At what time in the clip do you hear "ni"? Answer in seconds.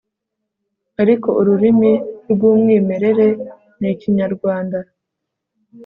3.79-3.87